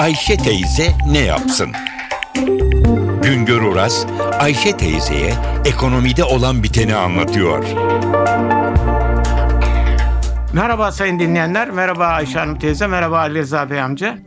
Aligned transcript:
Ayşe 0.00 0.36
teyze 0.36 0.92
ne 1.06 1.18
yapsın? 1.18 1.72
Güngör 3.22 3.62
Oras, 3.62 4.06
Ayşe 4.38 4.76
teyzeye 4.76 5.34
ekonomide 5.64 6.24
olan 6.24 6.62
biteni 6.62 6.94
anlatıyor. 6.94 7.64
Merhaba 10.52 10.92
sayın 10.92 11.18
dinleyenler, 11.18 11.70
merhaba 11.70 12.06
Ayşe 12.06 12.38
Hanım 12.38 12.58
teyze, 12.58 12.86
merhaba 12.86 13.18
Ali 13.18 13.34
Reza 13.34 13.70
Bey 13.70 13.80
amca. 13.80 14.18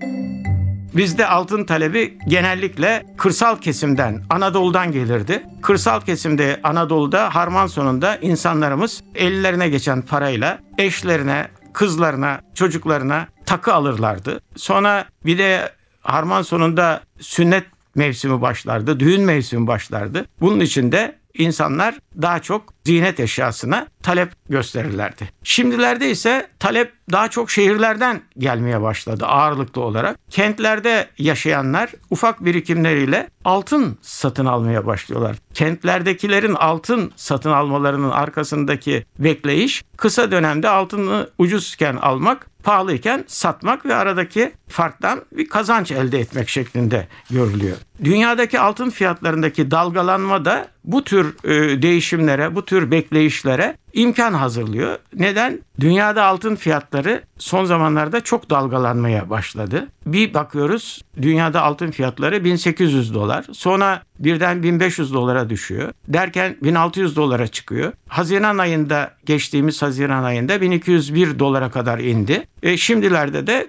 Bizde 0.96 1.28
altın 1.28 1.66
talebi 1.66 2.18
genellikle 2.28 3.06
kırsal 3.18 3.58
kesimden, 3.58 4.24
Anadolu'dan 4.30 4.92
gelirdi. 4.92 5.44
Kırsal 5.62 6.02
kesimde 6.02 6.60
Anadolu'da 6.64 7.36
harman 7.36 7.68
sonunda 7.68 8.18
insanlarımız 8.18 9.04
ellerine 9.16 9.70
geçen 9.70 10.02
parayla 10.02 10.60
eşlerine, 10.78 11.48
kızlarına, 11.74 12.42
çocuklarına 12.54 13.28
takı 13.46 13.74
alırlardı. 13.74 14.42
Sonra 14.56 15.06
bir 15.26 15.38
de 15.38 15.72
harman 16.02 16.42
sonunda 16.42 17.04
sünnet 17.20 17.66
mevsimi 17.96 18.42
başlardı, 18.42 19.00
düğün 19.00 19.22
mevsimi 19.22 19.68
başlardı. 19.68 20.26
Bunun 20.42 20.60
için 20.60 20.92
de 20.92 21.24
insanlar 21.34 21.96
daha 22.22 22.42
çok 22.42 22.74
ziynet 22.86 23.20
eşyasına 23.20 23.88
talep 24.04 24.30
gösterirlerdi. 24.50 25.30
Şimdilerde 25.44 26.12
ise 26.12 26.48
talep 26.60 26.94
daha 27.12 27.30
çok 27.30 27.52
şehirlerden 27.52 28.22
gelmeye 28.38 28.82
başladı 28.82 29.26
ağırlıklı 29.26 29.82
olarak. 29.82 30.18
Kentlerde 30.30 31.08
yaşayanlar 31.18 31.90
ufak 32.10 32.46
birikimleriyle 32.46 33.30
altın 33.46 33.98
satın 34.02 34.46
almaya 34.46 34.86
başlıyorlar. 34.86 35.36
Kentlerdekilerin 35.54 36.54
altın 36.54 37.12
satın 37.16 37.52
almalarının 37.52 38.10
arkasındaki 38.10 39.06
bekleyiş 39.20 39.84
kısa 39.98 40.32
dönemde 40.32 40.70
altını 40.70 41.30
ucuzken 41.38 41.96
almak, 41.96 42.48
pahalıyken 42.64 43.24
satmak 43.28 43.86
ve 43.86 43.96
aradaki 43.96 44.52
farktan 44.68 45.22
bir 45.32 45.50
kazanç 45.50 45.92
elde 45.92 46.20
etmek 46.20 46.50
şeklinde 46.50 47.08
görülüyor. 47.30 47.78
Dünyadaki 48.04 48.60
altın 48.60 48.90
fiyatlarındaki 48.90 49.72
dalgalanma 49.72 50.46
da 50.46 50.68
bu 50.84 51.04
tür 51.04 51.48
e, 51.50 51.82
değişimlere, 51.82 52.56
bu 52.56 52.66
tür 52.66 52.92
bekleyişlere 52.92 53.78
imkan 53.94 54.34
hazırlıyor. 54.34 54.98
Neden? 55.16 55.60
Dünyada 55.80 56.24
altın 56.24 56.56
fiyatları 56.56 57.24
son 57.38 57.66
zamanlarda 57.66 58.22
çok 58.22 58.50
dalgalanmaya 58.50 59.30
başladı. 59.30 59.88
Bir 60.06 60.34
bakıyoruz 60.34 61.02
dünyada 61.22 61.62
altın 61.62 61.92
fiyatları 61.92 62.44
1800 62.44 63.14
dolar. 63.14 63.46
Sonra 63.52 64.04
birden 64.20 64.64
1500 64.64 65.14
dolara 65.14 65.50
düşüyor. 65.50 65.92
Derken 66.08 66.58
1600 66.64 67.16
dolara 67.16 67.48
çıkıyor. 67.48 67.94
Haziran 68.08 68.58
ayında 68.58 69.14
geçtiğimiz 69.26 69.82
Haziran 69.82 70.24
ayında 70.24 70.62
1201 70.62 71.40
dolara 71.40 71.72
kadar 71.72 72.00
indi. 72.00 72.48
E, 72.64 72.78
şimdilerde 72.78 73.48
de 73.48 73.68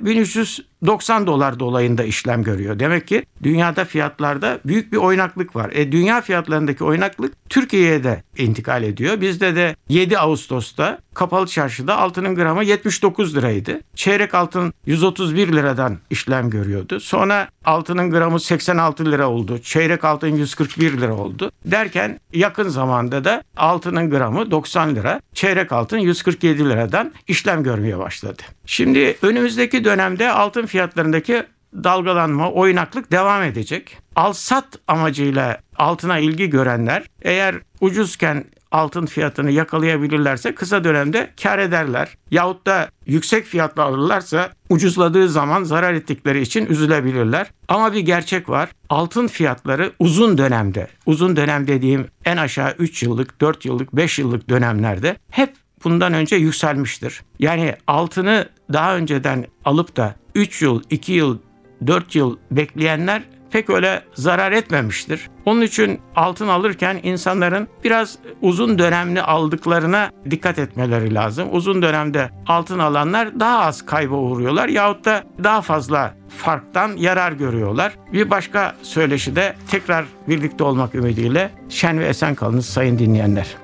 1390 0.85 1.27
dolar 1.27 1.59
dolayında 1.59 2.05
işlem 2.05 2.43
görüyor. 2.43 2.79
Demek 2.79 3.09
ki 3.09 3.27
dünyada 3.43 3.85
fiyatlarda 3.85 4.61
büyük 4.65 4.93
bir 4.93 4.97
oynaklık 4.97 5.57
var. 5.57 5.71
E, 5.73 5.93
dünya 5.93 6.21
fiyatlarındaki 6.21 6.85
oynaklık 6.85 7.44
Türkiye'ye 7.55 8.05
de 8.05 8.23
intikal 8.39 8.83
ediyor. 8.83 9.21
Bizde 9.21 9.57
de 9.57 9.77
7 9.89 10.19
Ağustos'ta 10.19 10.99
kapalı 11.15 11.47
çarşıda 11.47 11.99
altının 11.99 12.35
gramı 12.35 12.65
79 12.65 13.37
liraydı. 13.37 13.81
Çeyrek 13.95 14.35
altın 14.35 14.73
131 14.87 15.53
liradan 15.53 15.99
işlem 16.11 16.51
görüyordu. 16.51 17.01
Sonra 17.01 17.49
altının 17.65 18.11
gramı 18.11 18.41
86 18.41 19.05
lira 19.05 19.29
oldu. 19.29 19.59
Çeyrek 19.59 20.05
altın 20.05 20.29
141 20.29 21.01
lira 21.01 21.15
oldu. 21.15 21.53
Derken 21.65 22.21
yakın 22.33 22.69
zamanda 22.69 23.25
da 23.25 23.43
altının 23.57 24.11
gramı 24.11 24.51
90 24.51 24.95
lira, 24.95 25.21
çeyrek 25.35 25.73
altın 25.73 25.99
147 25.99 26.71
liradan 26.71 27.13
işlem 27.29 27.63
görmeye 27.63 27.99
başladı. 27.99 28.43
Şimdi 28.67 29.17
önümüzdeki 29.23 29.85
dönemde 29.85 30.31
altın 30.31 30.67
fiyatlarındaki 30.67 31.45
dalgalanma, 31.75 32.51
oynaklık 32.51 33.13
devam 33.13 33.43
edecek. 33.43 33.99
Al-sat 34.17 34.79
amacıyla 34.89 35.61
altına 35.77 36.19
ilgi 36.19 36.51
görenler 36.51 37.03
eğer 37.23 37.55
ucuzken 37.81 38.45
altın 38.75 39.07
fiyatını 39.07 39.51
yakalayabilirlerse 39.51 40.55
kısa 40.55 40.85
dönemde 40.85 41.31
kar 41.43 41.59
ederler. 41.59 42.09
Yahut 42.31 42.67
da 42.67 42.89
yüksek 43.07 43.45
fiyatla 43.45 43.83
alırlarsa 43.83 44.51
ucuzladığı 44.69 45.29
zaman 45.29 45.65
zarar 45.65 45.95
ettikleri 45.95 46.41
için 46.41 46.67
üzülebilirler. 46.67 47.47
Ama 47.69 47.93
bir 47.93 48.01
gerçek 48.01 48.49
var. 48.49 48.71
Altın 48.89 49.27
fiyatları 49.27 49.93
uzun 49.99 50.39
dönemde, 50.39 50.89
uzun 51.07 51.37
dönem 51.37 51.67
dediğim 51.67 52.07
en 52.25 52.37
aşağı 52.37 52.75
3 52.79 53.03
yıllık, 53.03 53.41
4 53.41 53.65
yıllık, 53.65 53.97
5 53.97 54.19
yıllık 54.19 54.49
dönemlerde 54.49 55.17
hep 55.31 55.55
bundan 55.85 56.13
önce 56.13 56.37
yükselmiştir. 56.37 57.23
Yani 57.39 57.75
altını 57.87 58.49
daha 58.73 58.97
önceden 58.97 59.47
alıp 59.65 59.97
da 59.97 60.15
3 60.35 60.63
yıl, 60.63 60.83
2 60.91 61.13
yıl, 61.13 61.39
4 61.87 62.15
yıl 62.15 62.37
bekleyenler 62.51 63.23
pek 63.55 63.71
öyle 63.71 64.03
zarar 64.15 64.53
etmemiştir. 64.53 65.31
Onun 65.45 65.61
için 65.61 66.01
altın 66.17 66.49
alırken 66.49 67.01
insanların 67.03 67.69
biraz 67.85 68.19
uzun 68.43 68.79
dönemli 68.79 69.23
aldıklarına 69.23 70.11
dikkat 70.31 70.59
etmeleri 70.59 71.15
lazım. 71.15 71.49
Uzun 71.53 71.83
dönemde 71.83 72.31
altın 72.47 72.79
alanlar 72.79 73.41
daha 73.41 73.61
az 73.61 73.87
kayba 73.87 74.15
uğruyorlar 74.15 74.69
yahut 74.69 75.05
da 75.05 75.23
daha 75.45 75.63
fazla 75.63 76.15
farktan 76.39 76.97
yarar 76.97 77.33
görüyorlar. 77.33 77.93
Bir 78.13 78.31
başka 78.31 78.75
söyleşi 78.83 79.37
de 79.37 79.55
tekrar 79.71 80.05
birlikte 80.29 80.65
olmak 80.65 80.95
ümidiyle 80.95 81.51
şen 81.69 81.99
ve 81.99 82.07
esen 82.07 82.35
kalınız 82.35 82.67
sayın 82.67 82.99
dinleyenler. 82.99 83.64